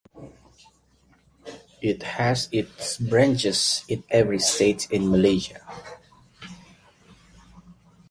It 1.79 2.01
has 2.01 2.49
its 2.51 2.97
branches 2.97 3.85
in 3.87 4.03
every 4.09 4.39
state 4.39 4.89
in 4.89 5.11
Malaysia. 5.11 5.61